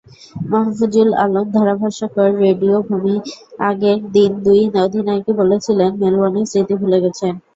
মাহফুজুল 0.51 1.09
আলম, 1.23 1.47
ধারাভাষ্যকার, 1.55 2.29
রেডিও 2.39 2.75
ভূমিআগের 2.87 3.99
দিন 4.15 4.31
দুই 4.45 4.61
অধিনায়কই 4.79 5.33
বলেছিলেন, 5.41 5.89
মেলবোর্নের 6.01 6.49
স্মৃতি 6.51 6.75
ভুলে 6.81 6.97
গেছেন। 7.03 7.33